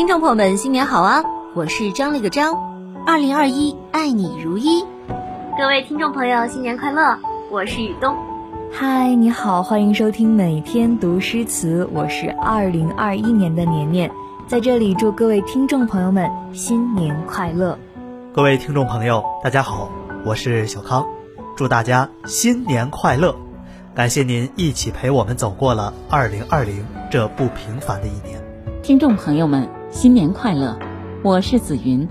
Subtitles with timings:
[0.00, 1.22] 听众朋友们，新年好啊！
[1.52, 2.54] 我是张了个张，
[3.06, 4.82] 二零二一，爱你如一。
[5.58, 7.18] 各位听众朋友，新年快乐！
[7.50, 8.16] 我是雨东。
[8.72, 11.86] 嗨，你好，欢迎收听每天读诗词。
[11.92, 14.10] 我是二零二一年的年年，
[14.48, 17.78] 在这里祝各位听众朋友们新年快乐。
[18.32, 19.90] 各位听众朋友，大家好，
[20.24, 21.06] 我是小康，
[21.54, 23.36] 祝大家新年快乐！
[23.94, 28.40] 感谢您一起陪我们走过了二零二零这不平凡的一年。
[28.82, 30.78] 听众朋友们，新年快乐！
[31.24, 32.06] 我是紫云。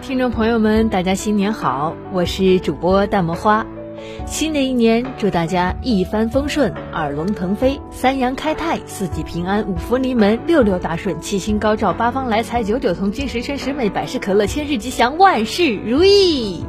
[0.00, 1.94] 听众朋友们，大家新年好！
[2.10, 3.66] 我是主播淡墨花。
[4.26, 16.64] 新的一年，祝大家一帆风顺，二龙腾飞，三阳开泰，四季平安，五福临门，六六大顺，七星高照，八方来财，九九同心，十全十美，百事可乐，千事吉祥，万事如意。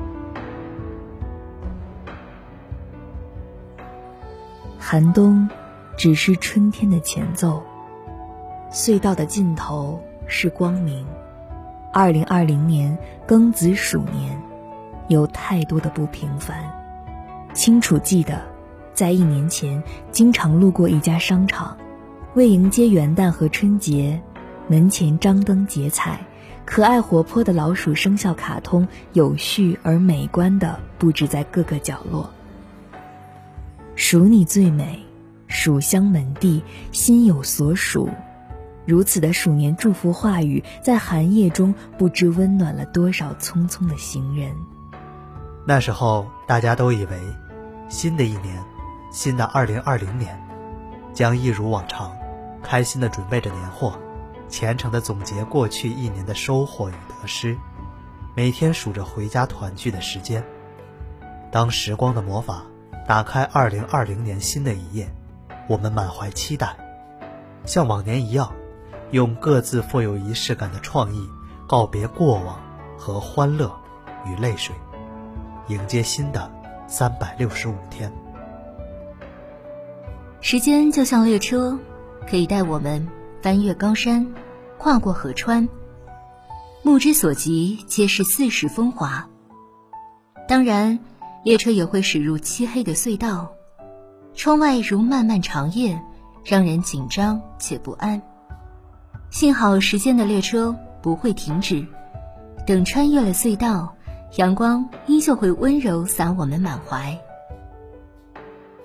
[4.77, 5.49] 寒冬，
[5.95, 7.63] 只是春天的前奏。
[8.71, 11.05] 隧道的尽头是光明。
[11.91, 14.39] 二零二零年庚子鼠年，
[15.09, 16.55] 有太多的不平凡。
[17.53, 18.39] 清楚记得，
[18.93, 21.75] 在一年前，经常路过一家商场，
[22.35, 24.21] 为迎接元旦和春节，
[24.67, 26.21] 门前张灯结彩，
[26.63, 32.29] 可爱活泼的老鼠生肖卡通有序而美观的布置在各个角落。
[33.95, 35.03] 数你最美，
[35.47, 36.61] 鼠香门第，
[36.91, 38.07] 心有所属。
[38.89, 44.51] 如此的鼠年祝福话语，在寒夜中不知温暖了多少匆匆的行人。
[45.63, 47.19] 那时候，大家都以为，
[47.87, 48.59] 新的一年，
[49.11, 50.41] 新的二零二零年，
[51.13, 52.17] 将一如往常，
[52.63, 53.93] 开心的准备着年货，
[54.47, 57.55] 虔诚的总结过去一年的收获与得失，
[58.35, 60.43] 每天数着回家团聚的时间。
[61.51, 62.63] 当时光的魔法
[63.07, 65.13] 打开二零二零年新的一页，
[65.67, 66.75] 我们满怀期待，
[67.65, 68.51] 像往年一样。
[69.11, 71.27] 用各自富有仪式感的创意，
[71.67, 72.59] 告别过往
[72.97, 73.75] 和欢乐
[74.25, 74.75] 与泪水，
[75.67, 76.51] 迎接新的
[76.87, 78.11] 三百六十五天。
[80.41, 81.77] 时间就像列车，
[82.29, 83.07] 可以带我们
[83.41, 84.25] 翻越高山，
[84.77, 85.67] 跨过河川，
[86.83, 89.27] 目之所及皆是四时风华。
[90.47, 90.99] 当然，
[91.43, 93.51] 列车也会驶入漆黑的隧道，
[94.35, 95.99] 窗外如漫漫长夜，
[96.43, 98.21] 让人紧张且不安。
[99.31, 101.85] 幸好时间的列车不会停止，
[102.65, 103.95] 等穿越了隧道，
[104.37, 107.15] 阳光依旧会温柔洒我们满怀。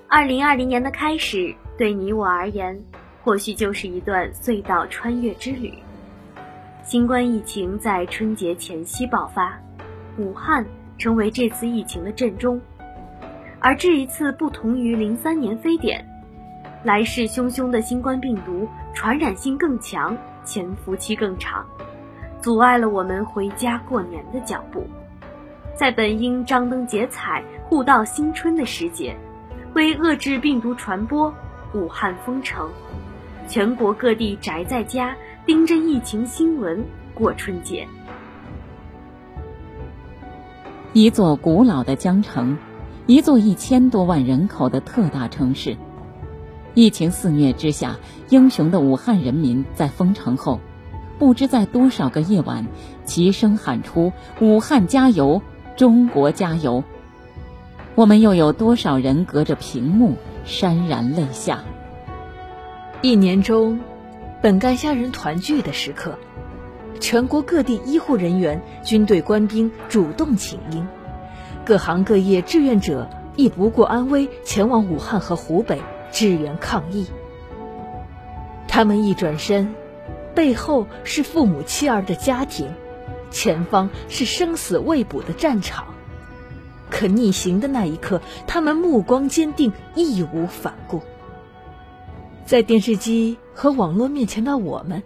[0.06, 2.78] 二零二零年的开始，对你我而言，
[3.24, 5.72] 或许就是一段隧道穿越之旅。
[6.82, 9.58] 新冠疫情在春节前夕爆发，
[10.18, 10.66] 武汉
[10.98, 12.60] 成为这次疫情的震中，
[13.60, 16.06] 而这一次不同于零三年非典，
[16.84, 20.14] 来势汹汹的新冠病毒传染性更强。
[20.44, 21.66] 潜伏期更长，
[22.40, 24.86] 阻碍了我们回家过年的脚步。
[25.74, 29.16] 在本应张灯结彩、互道新春的时节，
[29.74, 31.34] 为遏制病毒传播，
[31.72, 32.70] 武汉封城，
[33.48, 37.88] 全国各地宅在家，盯着疫情新闻过春节。
[40.92, 42.56] 一座古老的江城，
[43.06, 45.76] 一座一千多万人口的特大城市。
[46.74, 47.96] 疫情肆虐之下，
[48.30, 50.58] 英雄的武汉人民在封城后，
[51.20, 52.66] 不知在多少个夜晚，
[53.04, 54.12] 齐声喊出
[54.42, 55.40] “武汉加油，
[55.76, 56.82] 中国加油”。
[57.94, 61.62] 我们又有多少人隔着屏幕潸然泪下？
[63.02, 63.78] 一年中，
[64.42, 66.18] 本该家人团聚的时刻，
[66.98, 70.84] 全国各地医护人员、军队官兵主动请缨，
[71.64, 75.80] 各行各业志愿者亦不顾安危前往武汉和湖北。
[76.14, 77.08] 支援抗疫，
[78.68, 79.74] 他们一转身，
[80.32, 82.68] 背后是父母妻儿的家庭，
[83.32, 85.86] 前方是生死未卜的战场。
[86.88, 91.02] 可逆行的那一刻，他们目光坚定，义无反顾。
[92.46, 95.02] 在电视机和网络面前的我们，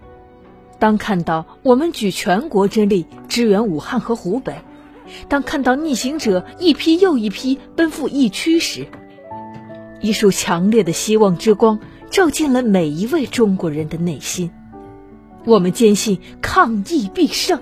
[0.78, 4.56] 当看到我们举全国之力支援武汉和湖北，
[5.28, 8.88] 当看到逆行者一批又一批奔赴疫区时，
[10.00, 11.80] 一束强烈的希望之光
[12.10, 14.50] 照进了每一位中国人的内心。
[15.45, 17.60] 我们坚信抗疫必胜。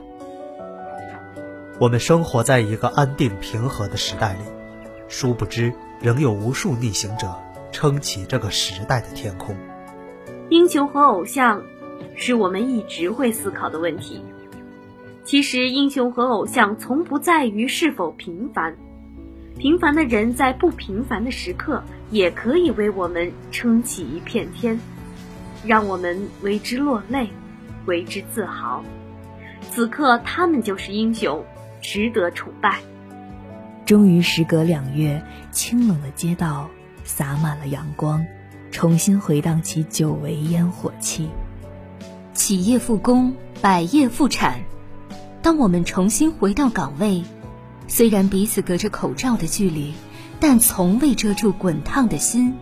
[1.78, 4.40] 我们生活在一个安定平和的时代里，
[5.08, 7.34] 殊不知仍有无数逆行者
[7.70, 9.54] 撑起这个时代的天空。
[10.48, 11.62] 英雄和偶像，
[12.14, 14.22] 是我们一直会思考的问题。
[15.24, 18.76] 其实，英雄和偶像从不在于是否平凡。
[19.58, 24.78] 平凡的人在不平凡的时刻，也可以为我们撑起一片天，
[25.64, 27.28] 让我们为之落泪，
[27.86, 28.84] 为之自豪。
[29.70, 31.44] 此刻他们就是英雄，
[31.80, 32.78] 值得崇拜。
[33.84, 36.68] 终于，时隔两月，清冷的街道
[37.04, 38.24] 洒满了阳光，
[38.70, 41.28] 重新回荡起久违烟火气。
[42.34, 44.60] 企业复工，百业复产。
[45.42, 47.22] 当我们重新回到岗位，
[47.88, 49.94] 虽然彼此隔着口罩的距离，
[50.40, 52.54] 但从未遮住滚烫的心。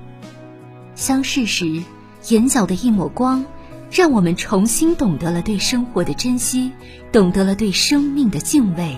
[0.95, 1.83] 相视时，
[2.29, 3.45] 眼角的一抹光，
[3.91, 6.71] 让我们重新懂得了对生活的珍惜，
[7.11, 8.97] 懂得了对生命的敬畏。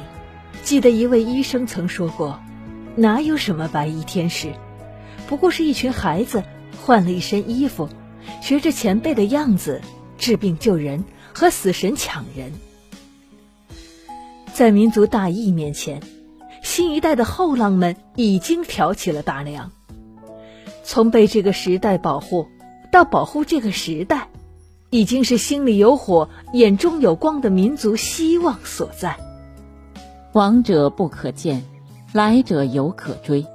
[0.63, 2.39] 记得一位医生曾说过
[2.97, 4.53] ：“哪有什么白衣天使，
[5.29, 6.43] 不过是一群孩子
[6.83, 7.89] 换了一身衣服，
[8.43, 9.81] 学着前辈的样子
[10.19, 12.53] 治病救人，和死神抢人。”
[14.53, 16.01] 在民族大义面前，
[16.67, 19.71] 新一代的后浪们已经挑起了大梁。
[20.83, 22.49] 从被这个时代保护，
[22.91, 24.29] 到保护这个时代，
[24.91, 29.17] 已经是心里有火、眼中有光的民族希望所在。
[30.33, 31.63] 往者不可见，
[32.13, 33.47] 来者犹可追。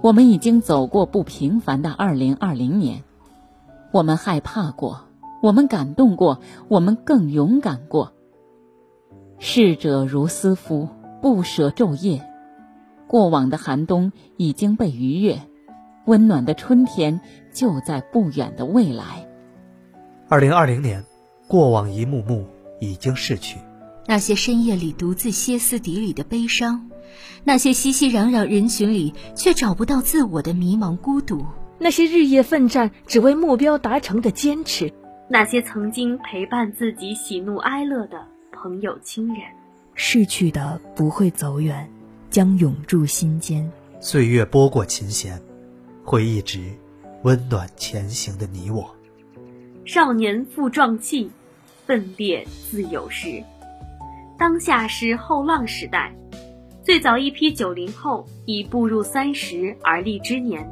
[0.00, 3.02] 我们已经走过不平凡的二零二零年，
[3.90, 5.06] 我们害怕过，
[5.42, 6.38] 我们感动过，
[6.68, 8.12] 我们更勇敢过。
[9.40, 10.88] 逝者如斯夫，
[11.22, 12.28] 不舍昼夜。
[13.06, 15.38] 过往的寒冬已经被逾越，
[16.04, 17.20] 温暖的春天
[17.52, 19.28] 就在不远的未来。
[20.28, 21.04] 二零二零年，
[21.46, 22.44] 过往一幕幕
[22.80, 23.58] 已经逝去。
[24.06, 26.90] 那些深夜里独自歇斯底里的悲伤，
[27.44, 31.46] 那些熙熙攘攘人群里却找不到自我的迷茫孤独，
[31.78, 34.92] 那些日夜奋战只为目标达成的坚持，
[35.28, 39.36] 那些曾经陪伴自己喜怒哀乐的朋友亲人，
[40.04, 41.88] 逝去的不会走远，
[42.28, 43.70] 将永驻心间。
[44.00, 45.40] 岁月拨过琴弦，
[46.04, 46.58] 会一直
[47.22, 48.92] 温暖前行的你我。
[49.84, 51.30] 少年负壮气，
[51.86, 53.44] 奋烈自有时。
[54.36, 56.12] 当下是后浪时代，
[56.82, 60.68] 最早一批九零后已步入三十而立之年，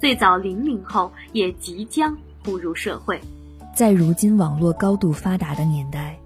[0.00, 3.20] 最早零零后也即将步入社会。
[3.74, 6.18] 在如今网络高度发达的年代，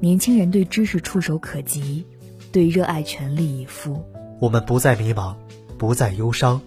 [0.00, 2.06] 年轻人对知识触手可及，
[2.52, 4.04] 对热爱全力以赴。
[4.40, 5.34] 我们不再迷茫，
[5.76, 6.60] 不再忧伤，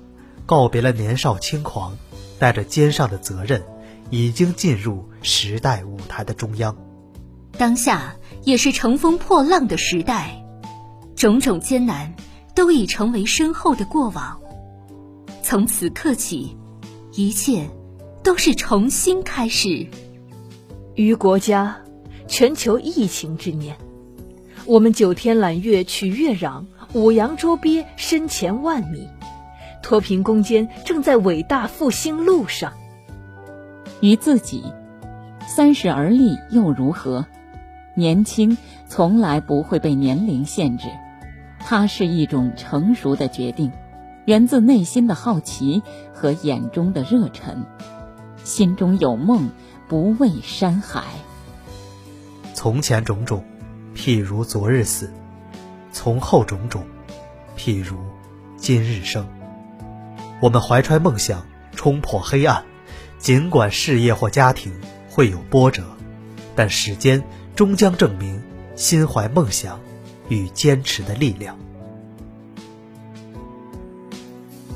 [0.46, 1.98] 告别了年少轻狂，
[2.40, 3.64] 带着肩上的责任，
[4.10, 6.76] 已经进入时代舞台的中央。
[7.58, 8.16] 当下。
[8.44, 10.44] 也是乘风破浪的时代，
[11.16, 12.12] 种种艰难
[12.56, 14.42] 都已成为身后的过往。
[15.44, 16.58] 从此刻起，
[17.14, 17.70] 一切
[18.24, 19.86] 都是重新开始。
[20.96, 21.78] 于国家，
[22.32, 23.76] 全球疫情之年，
[24.66, 26.64] 我们九天揽月取月壤，
[26.94, 29.10] 五洋捉鳖深潜万米，
[29.84, 32.72] 脱贫攻坚正在伟大复兴路上。
[34.00, 34.64] 于自己，
[35.46, 37.26] 三十而立又如何？
[37.96, 38.58] 年轻
[38.88, 40.88] 从来不会被年龄限制，
[41.60, 43.74] 它是一种成熟的决定，
[44.24, 45.84] 源自内心的好奇
[46.14, 47.66] 和眼中的热忱。
[48.46, 49.50] 心中有梦，
[49.90, 51.04] 不畏山海。
[52.64, 53.44] 从前种种，
[53.96, 55.08] 譬如昨日死；
[55.92, 56.86] 从后种种，
[57.58, 57.98] 譬如
[58.56, 59.28] 今日生。
[60.40, 61.44] 我们怀揣梦想，
[61.76, 62.64] 冲破黑暗。
[63.18, 64.72] 尽管事业或家庭
[65.10, 65.84] 会有波折，
[66.56, 67.24] 但时间。
[67.56, 68.40] 终将证明
[68.76, 69.80] 心怀梦想
[70.30, 71.58] 与坚持的力量。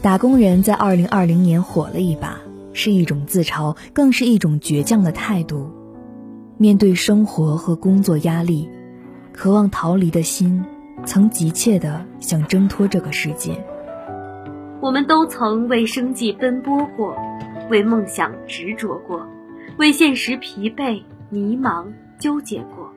[0.01, 2.39] 打工人在二零二零年火了一把，
[2.73, 5.84] 是一种自嘲，更是一种倔强的态度。
[6.57, 8.69] 面对生活和工作压力，
[9.33, 10.63] 渴望逃离的心，
[11.05, 13.61] 曾急切的想挣脱这个世界。
[14.79, 17.17] 我们都曾为生计奔波过，
[17.69, 19.27] 为梦想执着过，
[19.77, 21.85] 为现实疲惫迷茫。
[22.17, 22.89] 纠结过，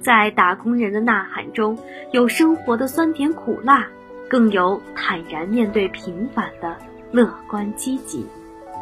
[0.00, 1.76] 在打工人的呐喊中，
[2.10, 3.86] 有生活的酸甜苦辣，
[4.30, 6.74] 更有坦然面对平凡的
[7.12, 8.24] 乐观积极。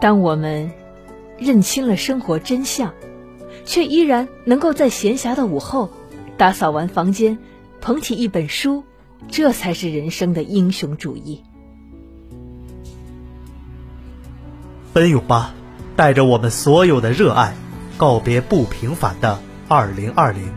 [0.01, 0.71] 当我们
[1.39, 2.95] 认清了生活真相，
[3.64, 5.90] 却依然能够在闲暇的午后，
[6.37, 7.38] 打扫完房间，
[7.81, 8.85] 捧起一本书，
[9.28, 11.42] 这才是人生的英雄主义。
[14.92, 15.54] 奔涌吧，
[15.97, 17.54] 带着我们所有的热爱。
[17.99, 19.38] 告别不平凡的
[19.69, 20.50] 二零二零，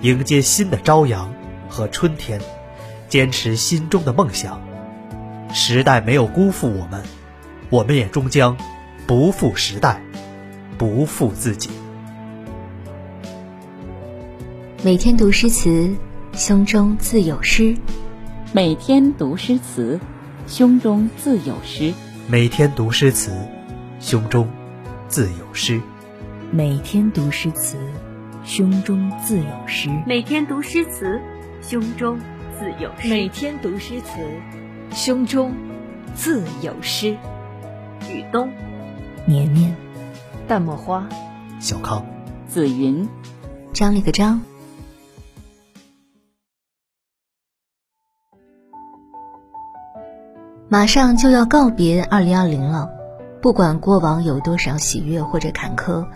[0.00, 1.32] 迎接新的朝阳
[1.68, 2.40] 和春天，
[3.08, 4.60] 坚持心中的梦想。
[5.52, 7.04] 时代没有辜负我们，
[7.68, 8.56] 我们也终将
[9.06, 10.02] 不负时代，
[10.76, 11.70] 不负自己。
[14.82, 15.94] 每天读诗词，
[16.32, 17.76] 胸中自有诗。
[18.54, 20.00] 每天读诗词，
[20.46, 21.92] 胸中自有诗。
[22.28, 23.30] 每天读诗词，
[24.00, 24.48] 胸中
[25.06, 25.82] 自有诗。
[26.50, 27.76] 每天读诗词，
[28.42, 29.90] 胸中自有诗。
[30.06, 31.20] 每天读诗词，
[31.60, 32.18] 胸中
[32.58, 33.08] 自有诗。
[33.10, 34.16] 每天读诗词，
[34.94, 35.52] 胸中
[36.14, 37.18] 自有诗。
[38.08, 38.50] 雨冬，
[39.26, 39.76] 年年，
[40.48, 41.06] 淡墨花，
[41.60, 42.06] 小康，
[42.48, 43.06] 紫云，
[43.74, 44.40] 张了个张。
[50.72, 52.88] 马上就要告别二零二零了，
[53.42, 56.06] 不管过往有多少喜悦或者坎坷，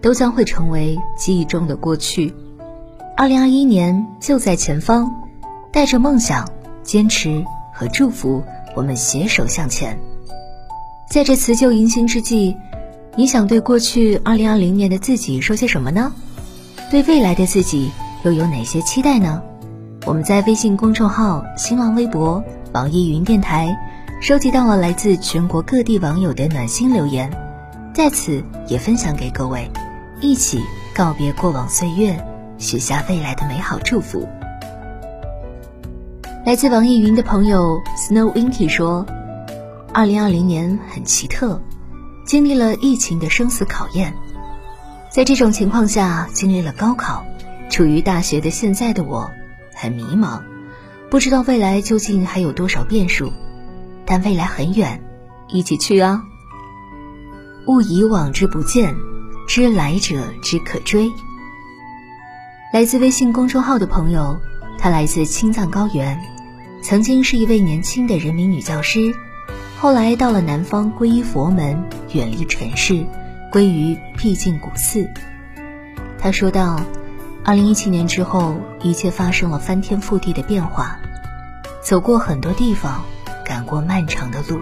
[0.00, 2.34] 都将会成为记忆中的过去。
[3.16, 5.08] 二零二一年就在前方，
[5.70, 6.48] 带着梦想、
[6.82, 8.42] 坚持和祝福，
[8.74, 9.96] 我们携手向前。
[11.08, 12.56] 在这辞旧迎新之际，
[13.14, 16.12] 你想对过去二零二零年的自己说些什么呢？
[16.90, 17.92] 对未来的自己
[18.24, 19.40] 又有哪些期待呢？
[20.04, 22.42] 我们在微信公众号、新浪微博、
[22.72, 23.78] 网易云电台。
[24.22, 27.28] 收集到了来自全国各地网友的暖心留言，
[27.92, 29.68] 在此也分享给各位，
[30.20, 30.62] 一起
[30.94, 32.24] 告别过往岁月，
[32.56, 34.28] 许下未来的美好祝福。
[36.46, 39.04] 来自网易云的朋友 Snow Winky 说
[39.92, 41.60] ：“二零二零年很奇特，
[42.24, 44.14] 经历了疫情的生死考验，
[45.10, 47.24] 在这种情况下经历了高考，
[47.70, 49.28] 处于大学的现在的我
[49.74, 50.40] 很迷茫，
[51.10, 53.32] 不知道未来究竟还有多少变数。”
[54.04, 55.02] 但未来很远，
[55.48, 56.22] 一起去啊！
[57.66, 58.94] 勿以往之不见，
[59.46, 61.10] 知来者之可追。
[62.72, 64.38] 来自微信公众号的朋友，
[64.78, 66.20] 她来自青藏高原，
[66.82, 69.14] 曾经是一位年轻的人民女教师，
[69.78, 73.06] 后来到了南方皈依佛门，远离尘世，
[73.52, 75.08] 归于僻静古寺。
[76.18, 76.80] 她说道
[77.44, 80.98] ：“二零一七年之后，一切发生了翻天覆地的变化，
[81.82, 83.04] 走过很多地方。”
[83.44, 84.60] 赶过漫长的路，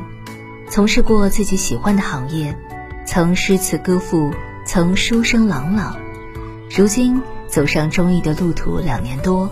[0.71, 2.57] 从事过自己喜欢的行业，
[3.05, 4.33] 曾诗词歌赋，
[4.65, 5.97] 曾书声朗朗。
[6.71, 9.51] 如今走上中医的路途两年多，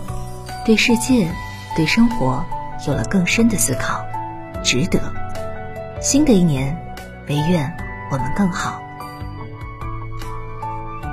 [0.65, 1.29] 对世界、
[1.75, 2.45] 对生活
[2.87, 4.03] 有了更深的思考，
[4.63, 4.99] 值得。
[6.01, 6.77] 新的一年，
[7.27, 7.75] 唯愿
[8.09, 8.81] 我们更好。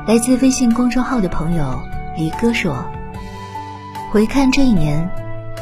[0.06, 1.82] 来自微信公众号的朋友
[2.16, 2.85] 离哥说
[4.12, 5.11] ：“回看这一年，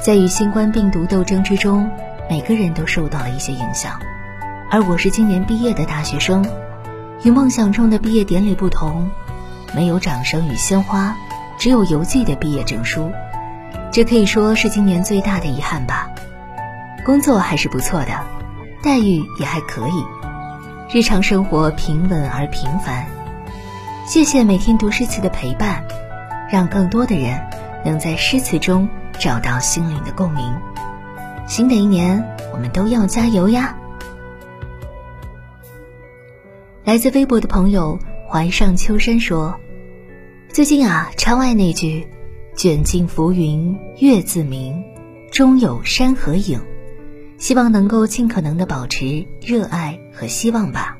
[0.04, 1.90] 在与新冠病毒斗争之中。”
[2.28, 4.00] 每个人都受到了一些影响，
[4.70, 6.44] 而我是今年毕业的大学生，
[7.22, 9.10] 与梦想中的毕业典礼不同，
[9.74, 11.14] 没有掌声与鲜花，
[11.58, 13.12] 只有邮寄的毕业证书，
[13.92, 16.08] 这可以说是今年最大的遗憾吧。
[17.04, 18.24] 工作还是不错的，
[18.82, 20.04] 待遇也还可以，
[20.90, 23.04] 日常生活平稳而平凡。
[24.06, 25.84] 谢谢每天读诗词的陪伴，
[26.50, 27.38] 让更多的人
[27.84, 28.88] 能在诗词中
[29.18, 30.54] 找到心灵的共鸣。
[31.46, 32.24] 新的一年，
[32.54, 33.78] 我们都要加油呀！
[36.84, 39.54] 来自微博的朋友怀上秋山说
[40.48, 42.08] ：“最近啊，窗外那句
[42.56, 44.82] ‘卷尽浮云月自明，
[45.30, 46.58] 终有山河影’，
[47.36, 50.98] 希望能够尽可能的保持热爱和希望吧。”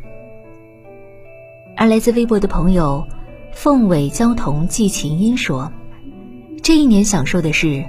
[1.75, 3.05] 而来自微博的朋友
[3.53, 5.73] 凤尾交童寄琴音说
[6.63, 7.83] ：“这一年享受的是，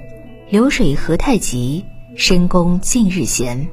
[0.48, 1.84] 流水何太急。”
[2.18, 3.68] 深宫近日闲，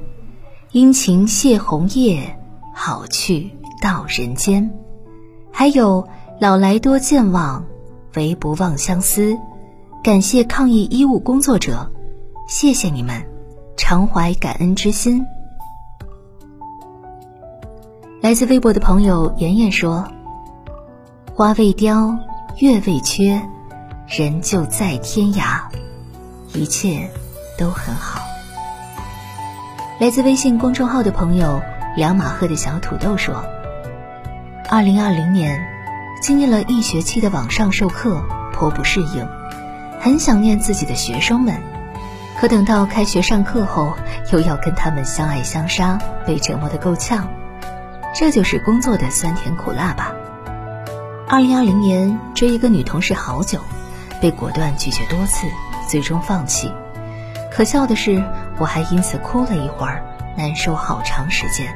[0.70, 2.38] 殷勤谢红叶，
[2.74, 4.70] 好去到人间。
[5.50, 6.06] 还有
[6.38, 7.64] 老来多健忘，
[8.14, 9.38] 唯不忘相思。
[10.02, 11.90] 感谢抗疫医务工作者，
[12.46, 13.26] 谢谢你们，
[13.78, 15.24] 常怀感恩之心。
[18.20, 20.06] 来自微博的朋友妍妍说
[21.34, 22.18] ：“花未凋，
[22.58, 23.40] 月未缺，
[24.06, 25.62] 人就在天涯，
[26.52, 27.08] 一切
[27.58, 28.20] 都很好。”
[30.00, 31.62] 来自微信公众号的朋友
[31.94, 33.44] 两马赫的小土豆说
[34.68, 35.64] ：“二零二零年，
[36.20, 38.20] 经历了一学期的网上授课，
[38.52, 39.24] 颇不适应，
[40.00, 41.62] 很想念自己的学生们。
[42.36, 43.94] 可等到开学上课后，
[44.32, 45.96] 又要跟他们相爱相杀，
[46.26, 47.28] 被折磨得够呛。
[48.12, 50.12] 这就是工作的酸甜苦辣吧。
[51.28, 53.60] 二零二零年追一个女同事好久，
[54.20, 55.46] 被果断拒绝多次，
[55.88, 56.72] 最终放弃。
[57.52, 58.20] 可笑的是。”
[58.58, 60.02] 我还因此哭了一会儿，
[60.36, 61.66] 难受好长时间。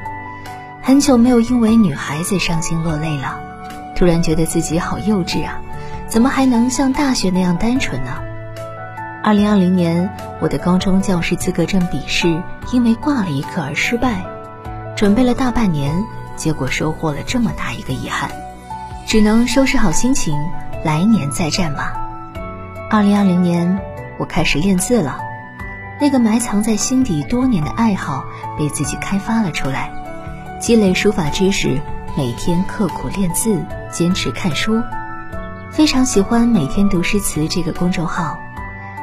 [0.82, 3.38] 很久没有因为女孩子伤心落泪了，
[3.94, 5.60] 突然觉得自己好幼稚啊！
[6.06, 8.12] 怎么还能像大学那样单纯呢？
[9.22, 10.08] 二零二零年，
[10.40, 12.42] 我的高中教师资格证笔试
[12.72, 14.24] 因为挂了一科而失败，
[14.96, 15.92] 准备了大半年，
[16.36, 18.30] 结果收获了这么大一个遗憾，
[19.06, 20.34] 只能收拾好心情，
[20.84, 21.92] 来年再战吧。
[22.88, 23.78] 二零二零年，
[24.18, 25.18] 我开始练字了。
[26.00, 28.24] 那个埋藏在心底多年的爱好
[28.56, 29.90] 被自己开发了出来，
[30.60, 31.80] 积累书法知识，
[32.16, 34.80] 每天刻苦练字，坚持看书。
[35.72, 38.38] 非常喜欢每天读诗词这个公众号，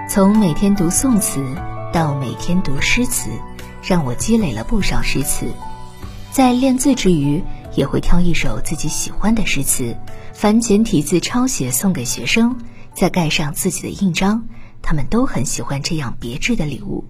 [0.10, 1.44] 从每天读宋词
[1.92, 3.30] 到每天读诗词，
[3.84, 5.48] 让我积累了不少诗词。
[6.32, 7.44] 在练字之余，
[7.76, 9.96] 也会挑一首自己喜欢的诗词，
[10.34, 12.58] 繁简体字抄写送给学生，
[12.94, 14.48] 再盖上自己的印章。
[14.86, 17.06] 他们都很喜欢这样别致的礼物，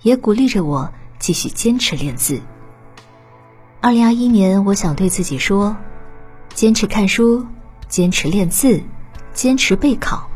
[0.00, 2.40] 也鼓励着我继续坚持练字。
[3.80, 5.76] 二零二一年，我想对自己说：
[6.54, 7.44] 坚持看书，
[7.88, 8.80] 坚持练字，
[9.34, 10.30] 坚持备考，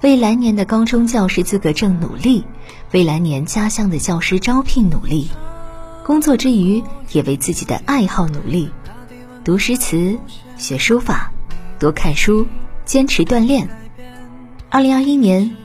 [0.00, 2.44] 为来年的高中教师资格证努力，
[2.92, 5.28] 为来年家乡的教师招聘努力。
[6.04, 8.70] 工作之余，也为自己的爱好努力，
[9.42, 10.16] 读诗词，
[10.56, 11.32] 学书法，
[11.80, 12.46] 多看书，
[12.84, 13.68] 坚持锻炼。
[14.70, 15.56] 二零二一年。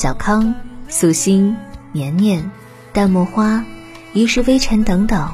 [0.00, 0.54] 小康、
[0.88, 1.54] 素心、
[1.92, 2.50] 年年、
[2.90, 3.62] 淡墨花、
[4.14, 5.30] 一世微尘等等，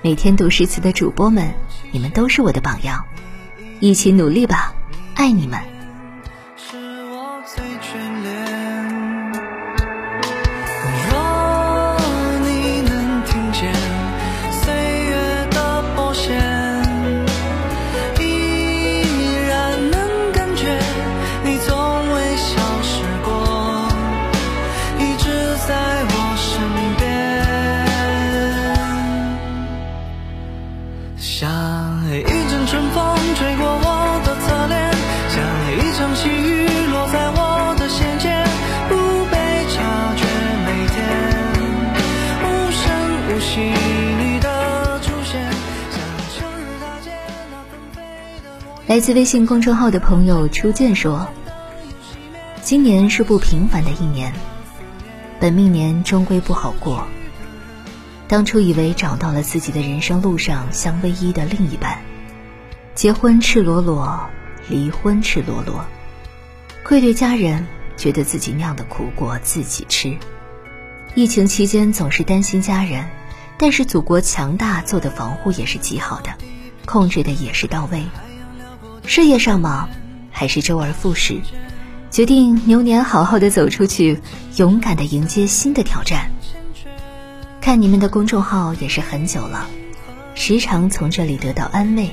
[0.00, 1.52] 每天读诗词的主播们，
[1.90, 3.04] 你们都是我的榜样，
[3.80, 4.72] 一起努力吧，
[5.14, 5.71] 爱你们。
[31.22, 31.48] 像
[32.10, 34.90] 一阵春风吹过我的侧脸，
[35.30, 35.38] 像
[35.78, 38.44] 一场细雨落在我的心间，
[38.88, 38.96] 不
[39.30, 39.38] 被
[39.70, 40.26] 察觉。
[40.66, 40.98] 每天
[42.42, 42.82] 无声
[43.28, 43.72] 无息。
[48.88, 51.26] 来自微信公众号的朋友初见说
[52.60, 54.32] ：“今年是不平凡的一年，
[55.38, 57.06] 本命年终归不好过。”
[58.32, 62.00] 当初以为找到了自己的人生路上相唯一的另一半，
[62.94, 64.18] 结婚赤裸裸，
[64.70, 65.84] 离婚赤裸裸，
[66.82, 70.16] 愧对家人，觉得自己酿的苦果自己吃。
[71.14, 73.06] 疫情期间总是担心家人，
[73.58, 76.30] 但是祖国强大，做的防护也是极好的，
[76.86, 78.02] 控制的也是到位。”
[79.04, 79.90] 事业上忙，
[80.30, 81.38] 还是周而复始，
[82.10, 84.22] 决定牛年好好的走出去，
[84.56, 86.31] 勇敢的迎接新的挑战。
[87.62, 89.70] 看你们的公众号也是很久了，
[90.34, 92.10] 时常从这里得到安慰。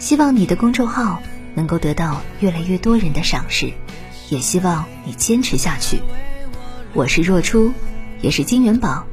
[0.00, 1.22] 希望你的公众号
[1.54, 3.72] 能够得到越来越多人的赏识，
[4.28, 6.00] 也希望你坚持下去。
[6.94, 7.72] 我是若初，
[8.22, 9.06] 也是金元宝，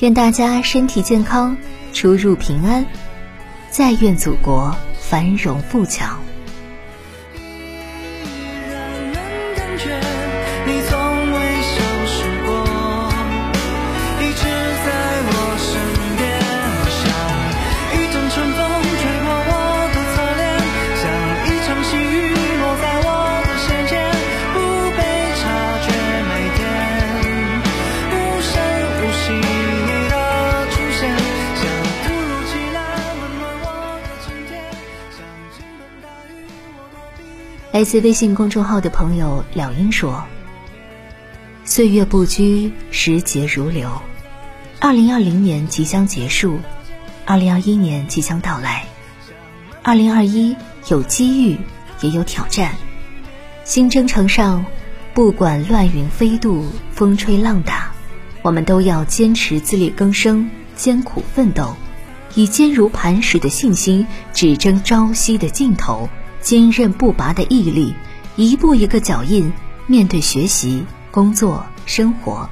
[0.00, 1.56] 愿大家身体健康，
[1.92, 2.84] 出入平安，
[3.70, 6.18] 再愿祖国繁荣富强。
[37.76, 40.24] 来自微信公众号的朋友了英说
[41.66, 44.00] ：“岁月不居，时节如流。
[44.80, 46.58] 二零二零年即将结束，
[47.26, 48.86] 二零二一年即将到来。
[49.82, 50.56] 二零二一
[50.88, 51.58] 有机遇，
[52.00, 52.74] 也有挑战。
[53.64, 54.64] 新征程上，
[55.12, 57.92] 不管乱云飞渡，风吹浪打，
[58.40, 61.76] 我们都要坚持自力更生，艰苦奋斗，
[62.34, 66.08] 以坚如磐石的信心，只争朝夕的尽头。”
[66.46, 67.92] 坚韧不拔的毅力，
[68.36, 69.52] 一步一个脚印，
[69.88, 72.48] 面对学习、工作、生活。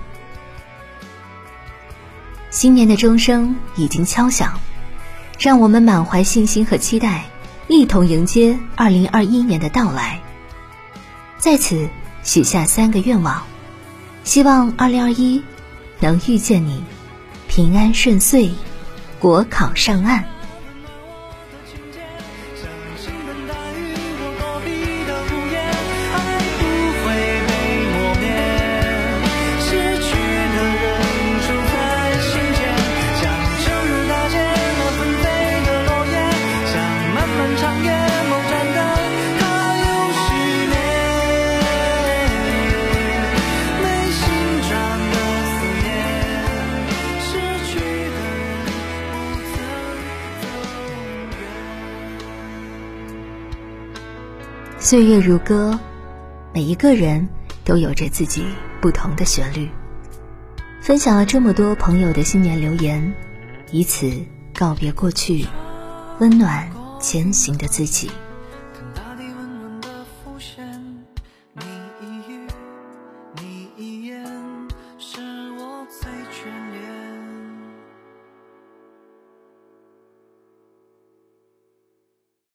[2.50, 4.58] 新年的钟声已经敲响，
[5.38, 7.26] 让我们满怀信心和期待，
[7.68, 10.20] 一同迎接二零二一年的到来。
[11.38, 11.88] 在此
[12.24, 13.44] 许下三个愿望，
[14.24, 15.40] 希望二零二一
[16.00, 16.82] 能遇见你，
[17.46, 18.50] 平安顺遂，
[19.20, 20.24] 国考上岸。
[54.94, 55.76] 岁月如歌，
[56.52, 57.28] 每一个人
[57.64, 58.44] 都有着自己
[58.80, 59.68] 不同的旋律。
[60.80, 63.12] 分享了这么多朋友的新年留言，
[63.72, 64.08] 以此
[64.56, 65.46] 告别过去，
[66.20, 68.08] 温暖前行的自己。